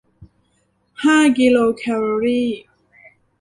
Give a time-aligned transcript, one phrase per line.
[1.03, 2.41] ห้ากิโลแคลอรี